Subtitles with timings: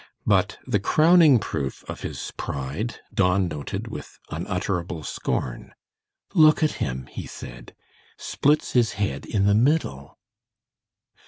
[0.25, 5.75] But the crowning proof of his "pride," Don noted with unutterable scorn.
[6.33, 7.75] "Look at him," he said,
[8.17, 10.17] "splits his head in the middle."